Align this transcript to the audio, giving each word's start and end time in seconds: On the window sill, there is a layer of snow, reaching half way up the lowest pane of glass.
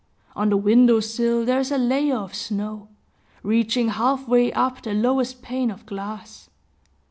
On 0.35 0.49
the 0.49 0.57
window 0.57 0.99
sill, 0.99 1.45
there 1.45 1.59
is 1.59 1.69
a 1.69 1.77
layer 1.77 2.15
of 2.15 2.33
snow, 2.33 2.87
reaching 3.43 3.89
half 3.89 4.27
way 4.27 4.51
up 4.53 4.81
the 4.81 4.95
lowest 4.95 5.43
pane 5.43 5.69
of 5.69 5.85
glass. 5.85 6.49